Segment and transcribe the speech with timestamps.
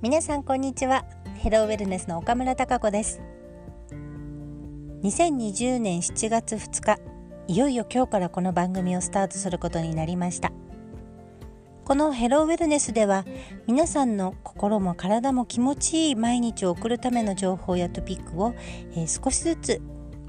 [0.00, 1.04] 皆さんこんにちは。
[1.38, 3.20] ヘローウェルネスの岡村孝子です。
[5.02, 7.00] 2020年7月2日
[7.48, 10.52] いよいよ今日からこの番組をスタートすることになりました。
[11.84, 13.24] このヘローウェルネスでは
[13.66, 18.54] 皆さんの心も体も気持ちいい毎日を送るための情報やトピックを、
[18.92, 19.82] えー、少しずつ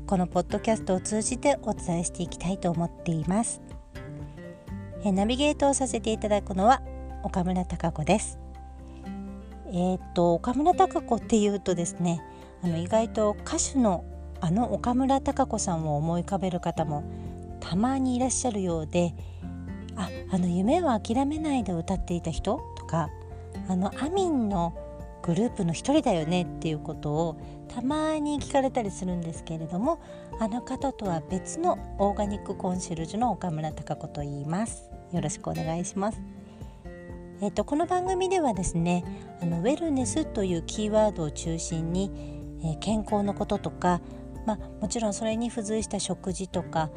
[0.07, 3.61] このポッドキャストを通じてお伝えしていきたいと思っています、
[5.04, 6.81] えー、ナビゲートをさせていただくのは
[7.23, 8.39] 岡村孝子です。
[9.71, 12.21] えー、と岡村孝子っていうとですね
[12.64, 14.04] あの意外と歌手の
[14.42, 17.04] あの岡村孝子さんを思い浮かべる方も
[17.59, 19.14] たまにいらっしゃるようで
[19.97, 23.09] ああの夢を諦めないで歌っていた人とか
[23.68, 24.73] あのアミンの
[25.23, 30.00] グループの一人だよねっていうことをたまに聞かれたりするんですけれども
[30.39, 34.89] あの方とは別のオーガニックコンシェルジュの岡村孝子と言います。
[35.11, 36.39] よろしくお願いします。
[37.42, 39.06] えっと、この番組ではですね
[39.42, 42.12] あのウェルネスというキーワードを中心に、
[42.62, 44.02] えー、健康のこととか、
[44.46, 46.90] まあ、もちろんそれに付随した食事とか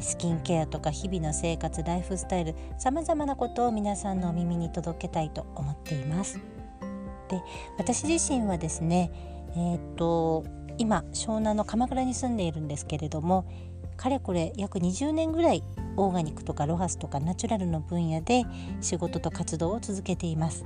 [0.00, 6.40] スキンケアとか日々の生活ライフスタイルさまざまなことを皆さんのお耳に届けたいと思っています。
[7.28, 7.40] で
[7.78, 9.12] 私自身はですね、
[9.50, 10.44] えー、っと
[10.76, 13.46] 今湘南の鎌倉に住んでいるんですけれども
[13.96, 15.62] かれこれ約20年ぐらい
[15.96, 18.44] オーガニックとかロハスとかナチュラルの分野で
[18.80, 20.64] 仕事と活動を続けています。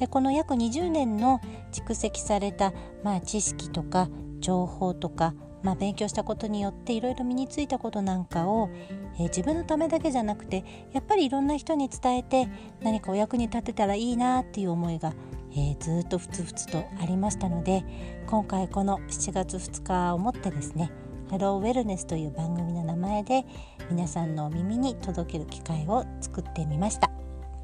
[0.00, 2.72] でこの約20年の蓄積された、
[3.04, 4.08] まあ、知識とか
[4.40, 8.70] 情報とか、まあ、勉強したことによっていろいろ身についたことなんかを、
[9.16, 12.48] えー、自分のためだけじゃなくてやっぱりいろんな人に伝えて
[12.80, 15.12] 何かお役に立てたらいいなっていう思いが、
[15.52, 17.84] えー、ずっとふつふつとありましたので
[18.26, 20.90] 今回この7月2日をもってですね
[21.30, 23.44] ハローウェルネスという番組の名前で
[23.88, 27.08] 皆さんのお耳に届ける機会を作ってみました。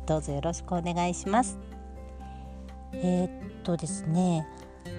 [0.06, 1.58] どうぞよろしくお願いします。
[2.92, 4.46] えー、っとですね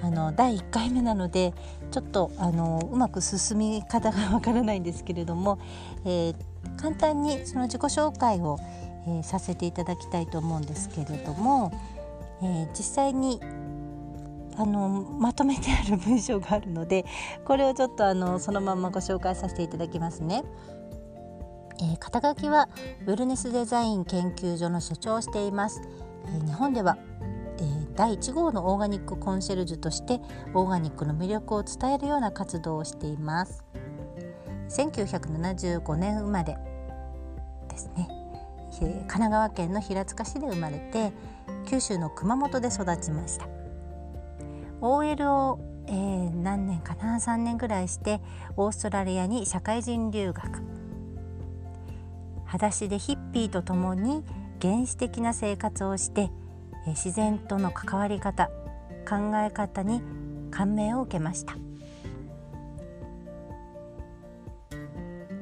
[0.01, 1.53] あの第1回目なので
[1.91, 5.59] ちょっとあのうまく進み方がわからないんですけれども、
[6.03, 6.35] えー、
[6.75, 8.59] 簡単にその自己紹介を、
[9.07, 11.71] えー、させていただきたいと思うんですけれども、
[12.43, 13.39] え実際に
[14.57, 17.05] あのまとめてある文章があるので
[17.45, 20.43] これをちょっとあのそのままご紹介させていただきますね。
[21.79, 22.69] えー、肩書きは
[23.05, 25.81] ウェルネスデザイン研究所の所長をしています。
[26.25, 26.97] えー、日本では、
[27.59, 30.19] えー、第1号のオーガニックコンシェルジュとして
[30.55, 33.63] オーガニックの魅力を伝えるような活動をしています。
[34.69, 36.57] 1975年生まれ
[37.69, 38.81] ですねえ。
[38.81, 41.11] 神奈川県の平塚市で生まれて
[41.67, 43.56] 九州の熊本で育ちました。
[44.81, 48.21] OL を、えー、何年かな？3年ぐらいして
[48.55, 50.63] オーストラリアに社会人留学。
[52.45, 54.23] 裸足でヒッピーと共に
[54.61, 56.29] 原始的な生活をして、
[56.85, 58.49] えー、自然との関わり方
[59.07, 60.01] 考え方に
[60.51, 61.55] 感銘を受けました。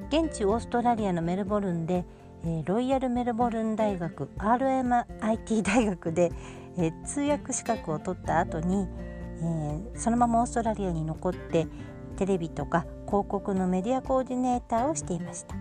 [0.08, 2.06] 現地オーストラリアのメルボルンで、
[2.46, 6.32] えー、ロイヤルメルボルン大学 RMIT 大学で、
[6.78, 8.88] えー、通訳資格を取った後に
[9.42, 11.68] えー、そのままオーストラリアに残って
[12.18, 15.56] テレビとか広告のメディアコーディネーターをしていました。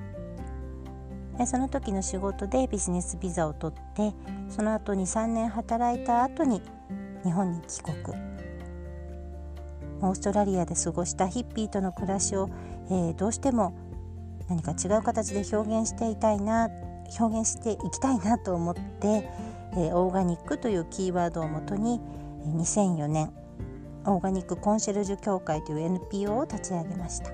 [1.47, 4.15] その時の仕事でビジネスビザを取って
[4.49, 6.63] その後に3年働いた後に
[7.25, 8.35] 日本に帰国。
[10.01, 12.51] オーストラリアで過ごしたヒッピーとの暮らしを、
[12.91, 13.75] えー、どうしても
[14.49, 16.69] 何か違う形で表現していたいな
[17.19, 22.01] 表現していきたいなと思って、えー、オーガニックというキーワードをもとに
[22.47, 23.33] 2004年
[24.07, 27.31] オーガニックコンシェルジュ協会という NPO を立ち上げました。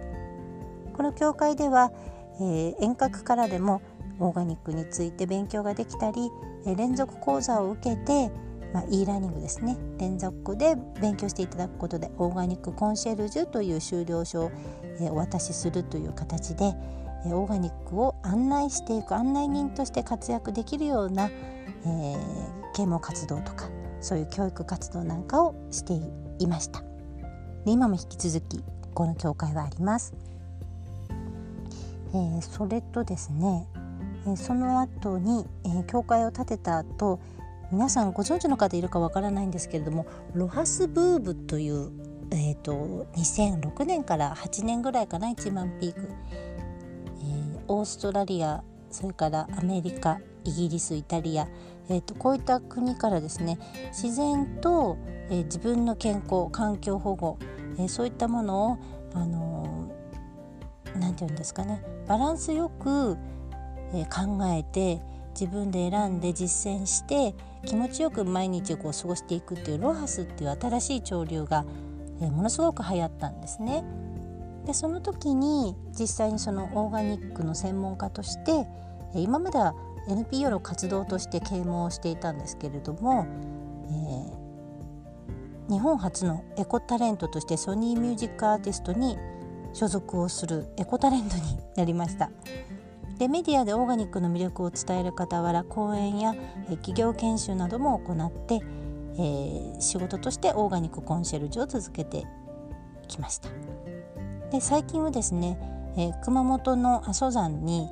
[0.95, 1.93] この協会では、
[2.41, 3.81] えー、遠隔からでも
[4.19, 6.31] オーガニックについて勉強ができたり、
[6.67, 8.31] えー、連続講座を受けて、
[8.73, 9.77] まあ、e ラーニングですね。
[9.99, 14.51] 連続で勉強していただくことでオーガニックコンシェルジュという修了書を、
[15.01, 16.75] えー、お渡しするという形で、
[17.25, 23.71] えー、オーガニックを案内していく案内人として活躍できるような、えー、啓蒙活動とか
[24.01, 26.83] そういう教育活動なんかをしていいました。
[27.65, 28.65] で今も引き続き
[28.95, 30.15] この教会はあります、
[32.13, 33.67] えー、それとですね、
[34.27, 37.21] えー、その後に、えー、教会を建てた後
[37.71, 41.91] 皆さんご存知の方いるかわからないんですけれどもロハスブーブという、
[42.33, 51.47] えーと、2006年から8年ぐらいかな一番ピーク、えー、オーストラリアそれからアメリカイギリスイタリア、
[51.91, 53.59] えーと、こういった国からですね
[53.89, 54.97] 自然と、
[55.29, 57.39] えー、自分の健康環境保護、
[57.79, 58.79] えー、そういったものを
[59.13, 59.93] あの
[60.97, 63.17] 何、て言うんですかねバランスよく、
[63.93, 65.01] え考えて
[65.39, 67.35] 自分で選んで実践して
[67.67, 71.65] 気持ちよく毎日をこう過ごしていくっていうロハスっていう新しい潮流が、
[72.21, 73.85] え、ものすごく流行ったんですね。
[74.67, 78.67] でその時に実際にそのオーガニックの専門家として
[79.15, 79.75] 今までは
[80.09, 83.27] NPO の活動として啓蒙していたんですけれども、
[85.69, 89.19] えー、日本初のエコタレントとしてソニーミュージックアーティストに
[89.73, 91.43] 所属をするエコタレントに
[91.77, 92.31] なりました。
[93.21, 96.35] でメディアでオーガニックの魅力を伝える傍ら講演や
[96.71, 102.25] 企業研修なども行って、えー、仕事としてオーガニックコンシェルジュを続けて
[103.09, 103.51] きました
[104.51, 105.59] で最近はですね、
[105.99, 107.91] えー、熊本の阿蘇山に、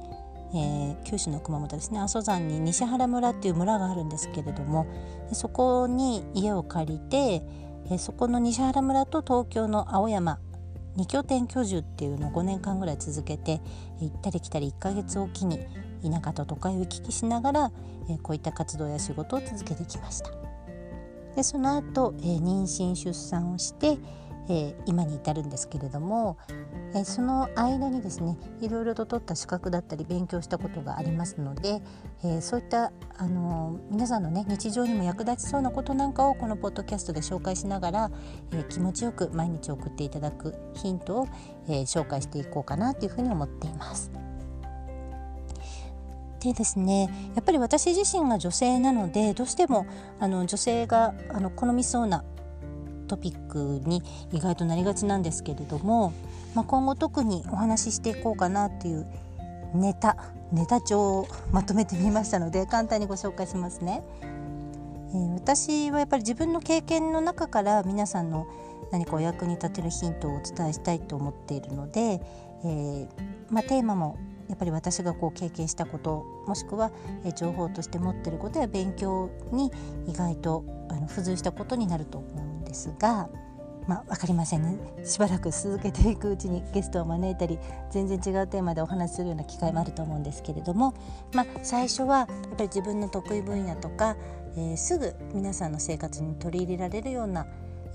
[0.55, 4.87] えー、九州の熊本ですね阿蘇山に西原村っていう村があるんですけれども
[5.33, 7.43] そこに家を借りて、
[7.91, 10.39] えそこの西原村と東京の青山
[10.97, 13.61] 2拠点居住っていうのを5年間ぐらい続けて
[14.01, 15.59] 行ったり来たり1ヶ月おきに
[16.03, 17.73] 田舎と都会を行き来しながら、
[18.11, 20.31] えこういった活動や仕事を続けてきました。
[21.37, 23.99] でその後、え妊娠出産をして、
[24.49, 26.39] え今に至るんですけれども、
[26.95, 31.83] えその間にですねいろいろと取った資格だったり勉強したことがありますので、
[32.25, 38.11] えそういったあの皆さんのね日常にも役立ちそうなことなんかをこのポッドキャストで紹介しながら、
[38.53, 41.29] え気持ちよく毎日送っていただくヒントを、
[41.69, 44.11] え紹介していこうかなというふうに思っています。
[46.41, 49.87] でですねやっぱり私自身が女性なのでどうしても
[50.21, 52.23] あの女性があの好みそうな
[53.09, 54.03] トピックに
[54.33, 56.13] 意外となりがちなんですけれども、
[56.55, 59.07] まあ、今後特にお話ししていこうかなっていう
[59.75, 60.17] ネタ
[60.53, 64.03] ネタ帳をまとめてみましたので簡単にご紹介しますね。
[65.11, 68.47] えー、私はやっぱり自分の経験の中から皆さんの
[68.93, 72.21] 何かお役に立てるヒントをお伝えしたいと思っているので、
[72.65, 73.09] えー、
[73.51, 74.19] まあ、テーマも
[74.49, 76.91] やっぱり私がこう経験したこともしくは、
[77.25, 79.71] え情報として持ってることや勉強に
[80.07, 83.29] 意外とあの付随したことになると思うんですが。
[83.89, 87.59] まあ、分かりませんねしばらく続けていくうちにゲストを招いたり
[87.91, 90.93] 全然違うテーマでお話しするような機会もあると思うんですけれども、
[91.33, 94.19] まあ、最初はやっぱり自分の得意分野とか、
[94.57, 97.47] えー、すぐ皆さんの生活に取り入れられるような、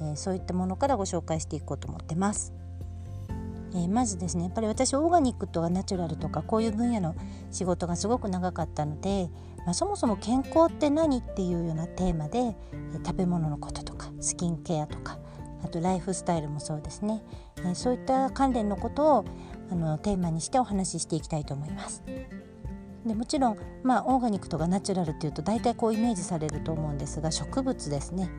[0.01, 2.53] えー、そういったものからご紹介していこうと思ってます。
[3.75, 7.15] えー、まずですねやっぱり私オーガニックとかナチュラルとかこういう分野の
[7.51, 9.29] 仕事がすごく長かったので、
[9.65, 12.55] まあ、そもそも健康って何っていうようなテーマで、
[13.05, 15.17] 食べ物のこととかスキンケアとか
[15.63, 17.23] あとライフスタイルもそうですね、
[17.65, 19.25] え、そういった関連のことを
[19.71, 22.03] あのテーマにしてお話ししていきたいと思います。
[23.05, 28.29] でもちろん、まあ、オーガニックとかナチュラルっていうと大体こうイメージされると思うんですが植物ですね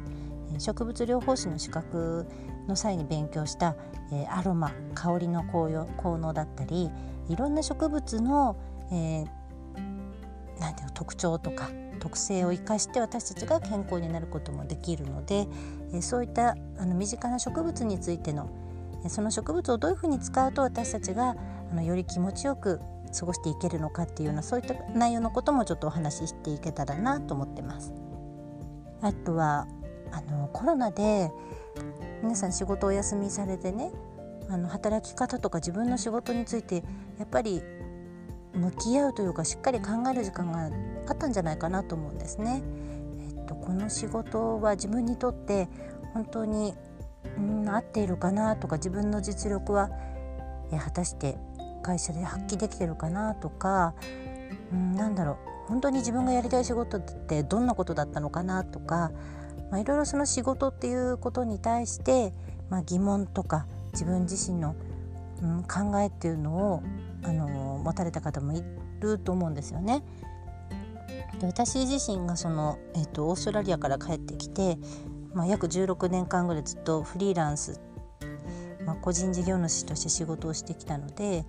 [0.58, 2.26] 植物療法士の資格
[2.66, 3.76] の際に勉強した、
[4.10, 6.90] えー、アロマ香りの効用効能だったり
[7.28, 8.56] いろんな植物の、
[8.90, 9.26] えー、
[10.60, 11.70] なんていうの特徴とか
[12.00, 15.46] 特性を生かして私たちが健康になることもできるので、
[15.92, 18.50] え、そういったあの身近な植物についての
[19.08, 21.36] その植物をどういうふうに使うと私たちが
[21.70, 22.80] あのより気持ちよく
[23.18, 27.92] 過ごしていけるのかっていうようなそういった内容のこともちょっとお話ししていけたらなと思ってます。
[29.00, 29.66] あとは
[30.10, 31.30] あのコロナで
[32.22, 33.92] 皆さん仕事お休みされてね
[34.48, 36.82] あの働き方とか自分の仕事について
[37.18, 37.62] やっぱり
[38.54, 40.70] 向き合うというかしっかり考える時間が
[41.08, 42.62] あったんじゃないかなと思うんですね。
[43.38, 45.68] えっと、この仕事は自分にとって
[46.12, 46.74] 本当に、
[47.38, 49.90] うん、合っているかなとか自分の実力は
[50.70, 51.36] 果たして
[51.82, 53.94] 会社で発揮できてるかなとか、
[54.72, 55.36] うん、なんだろう
[55.68, 59.10] 本当に自分がやりたい仕事ってどんなことだったのかなとか
[59.74, 62.32] まあ、いろいろその仕事っていうことに対して、
[62.70, 64.76] まあ、疑問とか自分自身の、
[65.42, 66.82] うん、考えっていうのを、
[67.22, 68.62] あの持たれた方もい
[69.00, 70.02] ると思うんですよね。
[71.40, 74.78] で私自身がその、えーと、オーストラリアから帰ってきて、
[75.32, 77.80] まあ、約16年間ぐらいずっとフリーランス、
[78.86, 81.44] まあ、個人事業主として仕事をしてきたので、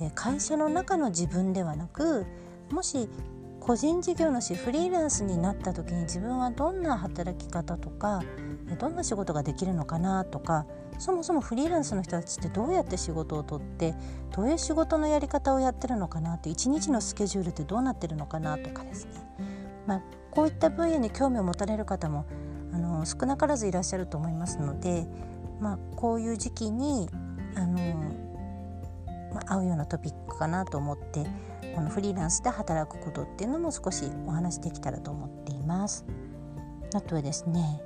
[0.00, 2.26] えー、会社の中の自分ではなく
[2.70, 3.08] もし
[3.60, 8.22] 個人事業主フリーランスになった時に自分はどんな働き方とか
[8.76, 10.66] どんな仕事ができるのかなとか
[10.98, 13.94] そもそもフリーランスの人たちってどうやって仕事を取って
[14.34, 19.12] どういう仕事のやり方をやってるのかなって一日のスケジュールってどうなってるのかなとかですね、
[19.86, 22.26] まあ、こういった分野に興味を持たれる方も
[22.72, 25.06] あの少なからずいらっしゃると思いますので、
[25.60, 27.08] まあ、こういう時期に
[27.56, 27.78] あの、
[29.34, 31.24] まあ、合うようなトピックかなと思って
[31.74, 36.04] このフリーランスで働くことっていうのも少しお話できたらと思っています。
[36.94, 37.80] あとはですね、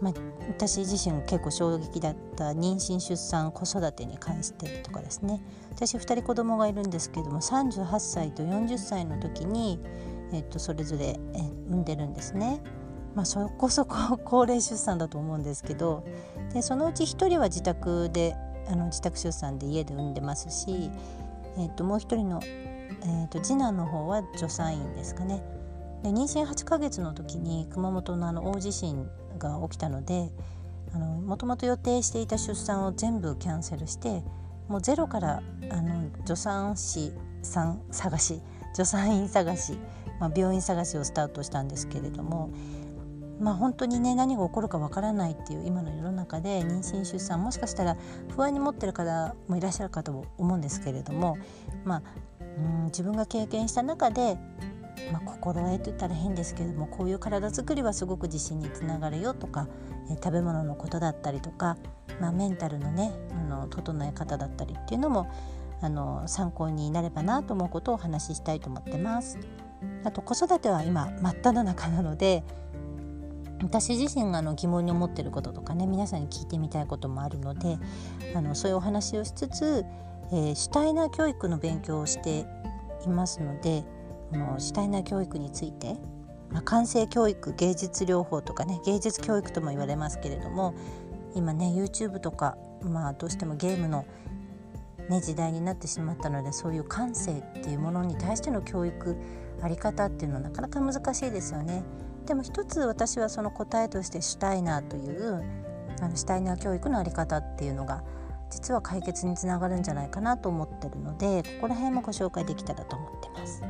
[0.00, 0.12] まあ、
[0.48, 5.42] 私自身結構衝撃だった妊娠出産子育てに関してとかですね
[5.72, 9.78] 私2人子供がいるんですけども38歳と40歳の時に
[10.32, 11.38] えー、とそれぞれ、え
[11.68, 12.60] 産んでるんですね。
[13.14, 16.04] まあ、そこそこ 高齢出産だと思うんですけど
[16.52, 18.36] でそのうち1人は自宅で
[18.68, 20.92] あの自宅出産で家で産んでますし、
[21.56, 25.42] えー、ともう1人の、えー、と次男の方は助産院ですかね。
[26.02, 30.30] で妊娠8ヶ月の時に熊本のあの大地震が起きたので
[31.24, 34.22] もともと予定していた出産を全部キャンセルして
[34.68, 38.40] もうゼロからあの助産師さん探し
[38.72, 39.78] 助産院探し、
[40.18, 42.50] まあ、病院探しをスタートしたんですけれども
[43.40, 47.96] まあ本当にね何が起こるかわからないっていう今の世の中で妊娠出産もしかしたら
[48.34, 51.38] 不安に持ってる方もいらっしゃるかと思うんですけれども
[51.84, 52.02] まあ
[52.58, 54.36] うん自分が経験した中で
[55.12, 59.68] まあ、心得と言ったら変ですけどもこういう体づくりはすごく自信につながるよとか、
[60.10, 61.76] え食べ物のことだったりとか、
[62.20, 65.30] まあ、メンタルのねあの整え方だったりっていうのも
[65.80, 69.38] あの参考になればなと思うことをお話ししたいと思ってます。
[70.04, 72.44] あと子育ては今真っ只中なので
[73.62, 77.78] 私自身があの疑問に思ってることとかね皆さんに聞いてみたいこともあるので
[78.34, 79.84] あのそういうお話をしつつ、
[80.32, 82.46] えー、シュタイナー教育の勉強をして
[83.04, 83.84] いますので
[84.30, 85.96] このシュタイナー教育について、
[86.50, 90.74] まあ、感性教育芸術療法とかね芸術教育とも言われますけれども
[91.34, 94.06] 今ね YouTube とか、まあ、どうしてもゲームの、
[95.08, 99.16] ね、時代になってしまったのでそういう感性っていうものに対しての教育
[99.62, 101.82] あり方っていうのはなかなか難しいですよね。
[102.26, 105.42] でも一つ私はその答えとしてシュタイナーという
[106.00, 108.04] あのシュタイナー教育のあり方っていうのが
[108.50, 113.62] 実は解決につながるんじゃないかなと思ってるのでここら辺もご紹介できたらと思ってます。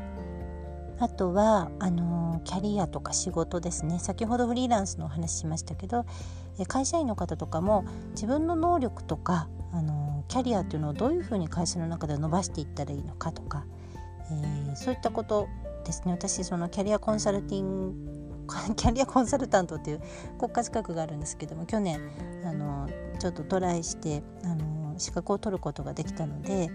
[1.00, 3.98] あとはあのキャリアとか仕事ですね。
[3.98, 6.04] 先ほどフリーランスのお話しましたけど
[6.68, 13.64] 会社員の方とかも自分の能力とかあのキャリアっていうのをどういうふうに会社の中で伸ばしていったらいいのかとか、
[14.30, 15.48] えー、そういったこと
[15.86, 16.12] ですね。
[16.12, 18.20] 私そのキャリアコンサルティング
[18.76, 20.02] キャリアコンサルタントっていう
[20.38, 22.00] 国家資格があるんですけども去年
[22.44, 22.88] あの
[23.18, 26.70] ちょっとトライしてあの資格を取ることができたので、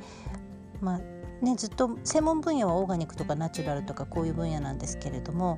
[0.81, 0.99] まあ、
[1.41, 5.57] ね、ずっと専門分野はオーガニックとかナチュラルとかこういう分野なんですけれども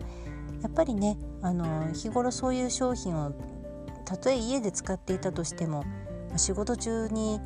[0.62, 3.32] やっぱりねあの日頃そういう商品を
[4.06, 5.84] たとえ家で使っていたとしても
[6.36, 7.40] 仕事中に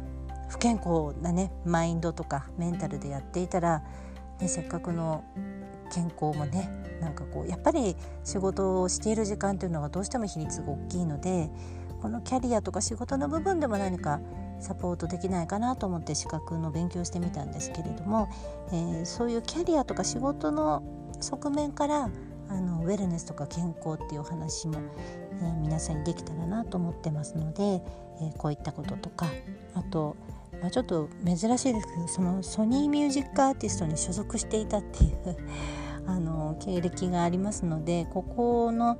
[0.49, 3.83] 不健康なねマインドとかメンタルでやっていたら、
[4.39, 5.23] ね、せっかくの
[5.93, 6.69] 健康もね
[7.01, 11.49] なんかこうやっぱり仕事をしている時間というのがどうしても比率が大きいので
[12.01, 14.19] このキャリアとか仕事の部分でも何か
[14.59, 18.29] サポートできないかなと思って資格の勉強してみたんですけれども、
[18.71, 20.83] えー、そういうキャリアとか仕事の
[21.19, 22.09] 側面から
[22.49, 24.79] あのウェルネスとか健康っていうお話も、
[25.41, 29.27] えー、皆さんにできたらなと思ってますので、えー、こういったこととか
[29.73, 30.15] あと、
[30.59, 35.37] まあ、ちょっと珍しいですけどそのソニーミュージックアーティストに所属していたっていう
[36.07, 38.97] あの経歴がありますのでここの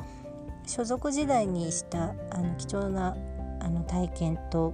[0.66, 3.16] 所属時代にしたあの貴重な
[3.60, 4.74] あの体験と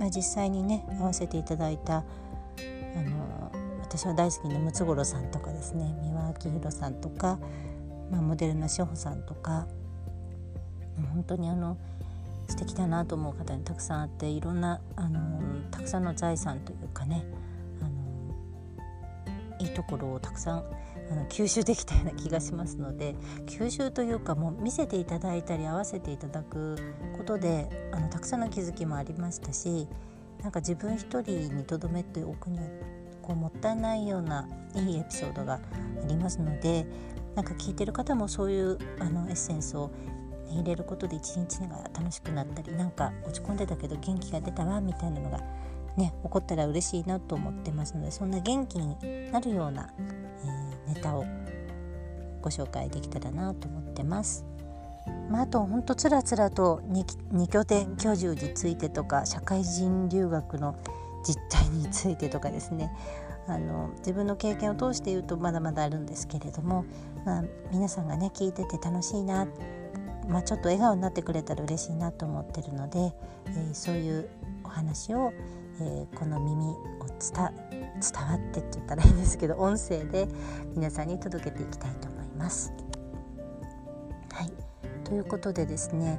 [0.00, 2.02] まあ、実際にね会わせていただいたあ
[3.02, 7.38] の私は大好きなムツゴロウさんとかですね三輪明宏さんとか、
[8.10, 9.66] まあ、モデルの志保さんとか
[11.12, 11.76] 本当にあの
[12.48, 15.20] 素敵だなと思う方にたくさんあっていろんなあの
[15.70, 17.24] たくさんの財産というかね
[17.80, 20.64] あのいいところをたくさん
[21.10, 23.14] あの吸収できたような気がしますので
[23.46, 26.76] 吸収というかもう見せていただいたり合わせていただく
[27.16, 29.88] ことであのたくさんの気づきもありましたし
[30.42, 32.64] なんか自分一人にとどめておくには
[33.22, 35.60] こうもったいないようないいエピソードがあ
[36.06, 36.86] りますので
[37.34, 39.90] なんか聞いてる方もそういうあのエッセンスを
[40.48, 45.38] 入れることで一日が楽しくなったりなんか落ち込んでたけど元気が出たわみたいなのが
[45.96, 49.90] ね起こったら嬉しいなと思ってますのでそんな元気になるような、
[50.94, 51.24] ネタを
[52.42, 54.44] ご紹介できたらなと思ってます。
[55.28, 60.76] まあ、あとほんとつらつらと 2, 2拠点居住についてとか社会人留学の
[61.24, 62.92] 実態についてとかですね
[63.46, 66.84] あの自分の経験を通して言うとまだまだあるんですけれども、
[67.24, 69.46] まあ、皆さんがね聞いてて楽しいな、
[70.28, 73.12] まあ、ちょっと笑顔になってくれたら嬉しいなと思ってるので、
[73.46, 74.28] えー、そういう
[74.64, 75.32] お話を、
[75.80, 76.76] えー、この耳を
[77.18, 77.50] 伝
[78.00, 80.28] 伝わってって言ったらいいんですけど音声で
[80.74, 82.72] 皆さんに届けていきたいと思います。
[84.32, 84.52] はい
[85.04, 86.18] ということでですね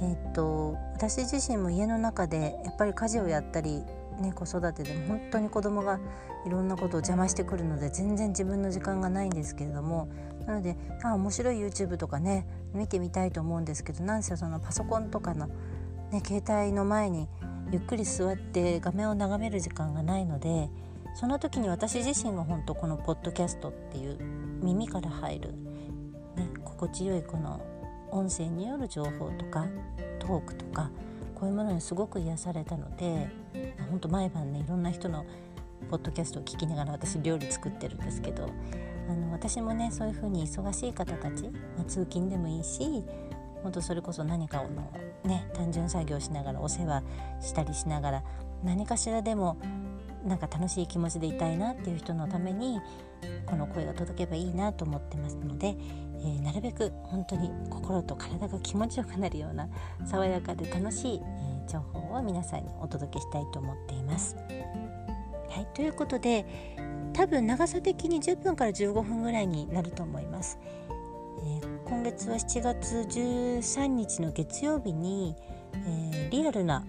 [0.00, 3.82] えー、っと私自身も家の中でやっぱり家事をやったり、
[4.20, 6.00] ね、子育てでも本当に子供が
[6.46, 10.08] いろんなことを邪魔してくるので全然自分の時間がないんですけれども
[10.46, 15.46] なのであ面白い YouTube とかね見てみたいと思うんですけどなんせそのパソコンとかの、
[16.10, 17.28] ね、携帯の前に
[17.70, 20.68] ゆっくり座って画面を眺める時間がないので
[21.14, 24.18] その時に私自身が本当このポッドキャストっていう
[24.62, 25.52] 耳から入る、
[26.36, 27.64] ね、心地よいこの
[28.10, 29.66] 音声による情報とか
[30.18, 30.90] トークとか
[31.34, 33.28] こういうものにすごく癒されたので
[33.90, 35.24] 本当毎晩ねいろんな人の
[35.90, 38.48] ポッドキャストを聞きながら私料理作ってるんですけど
[39.08, 41.44] あの私もねそういう風に忙しい方たち、
[41.76, 43.04] まあ、通勤でもいいし
[43.64, 44.92] 本当それこそ何かの
[45.24, 47.02] ね単純作業しながらお世話
[47.40, 48.24] したりしながら
[48.62, 49.56] 何かしらでも
[50.24, 52.78] なんか楽しい気持ちでいたいなっていう人のために
[53.46, 55.76] この声が届けばいいなと思ってますので、
[56.18, 59.66] えー、なるべく本当に心と体が気持ちよくなるような
[60.04, 64.36] 爽やかで楽しい、えー、情報を皆さんにお届けしたいと思っています。
[64.36, 66.44] はい、ということで
[67.14, 70.58] 多分長さ的に10分から15分ぐらいになると思います。
[71.94, 75.36] 今月は7月13日の月曜日に、
[75.72, 76.84] えー、リアルな、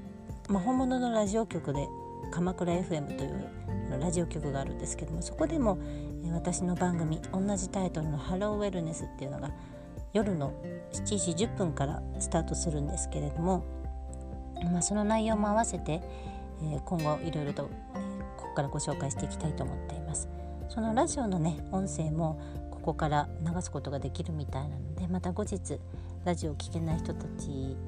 [0.50, 1.88] まあ、本物のラジオ局で
[2.32, 3.50] 鎌倉 FM という
[4.02, 5.78] ラジオ局があるんですけどもそこでも、
[6.24, 9.52] えー、私の番組同じタイトルの「ハローウェルネス」っていうのが
[10.12, 10.54] 夜の
[10.92, 13.64] 7時10分からスタートするんですけれども、
[14.72, 16.02] まあ、その内容も合わせて、
[16.64, 17.70] え今後いろいろとこ
[18.38, 20.28] こ、からご紹介していきたいと思っています。
[20.68, 22.40] そのラジオのね音声も
[22.86, 25.80] こから流すことができるみたいなのでまた後日
[26.24, 27.48] ラジオを聴けない人たち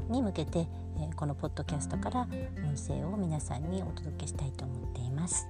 [0.10, 0.68] に向けて、え、
[1.16, 5.48] このポッドキャストから音声を皆さんにお届けしたいと思っています。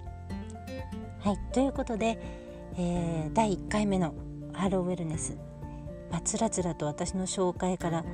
[1.20, 2.20] はいということで、
[2.78, 4.14] えー、第1回目の
[4.54, 5.38] ハローウェルネス、
[6.12, 8.06] まあ、つらつらと私の紹介から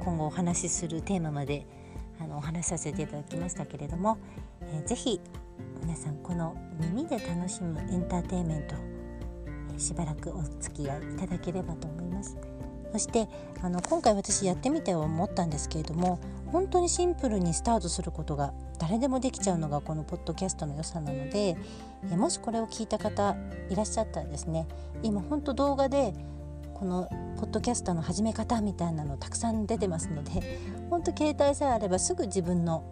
[0.00, 1.66] 今後お話しするテーマまで
[2.20, 4.18] あのお話しさせていただきましたけれども、
[4.62, 5.20] えー、ぜひ
[5.82, 8.87] 皆さんこの耳で楽しむエンターテインメント
[9.78, 12.36] しばらくお付き合いいただければと思います。
[12.92, 13.28] そして
[13.62, 21.56] あの今回私やってみて思ったんですけれども本当にシンプルにスタートすることが誰でもできちゃうのがこのポッドキャストの良さなので
[22.10, 23.36] えもしこれを聞いた方
[23.68, 24.66] いらっしゃったらですね
[25.02, 26.14] 今本当動画で
[26.74, 32.84] このポッドキャストの始め方みたいなのたくさん出てますので本当携帯さえあればすぐ自分の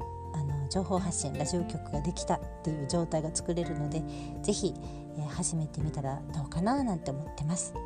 [0.70, 4.02] 情報発信ラジオ局ができたっていう状態が作れるので
[4.42, 4.74] 是非、
[5.18, 7.74] えー、始めてみたらどうかななんて思ってます。
[7.74, 7.80] は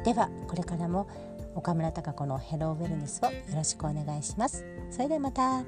[0.00, 1.08] い、ではこれからも
[1.54, 4.64] 岡村孝子のヘローウェルネスをよろしくお願いします。
[4.90, 5.62] それではまた。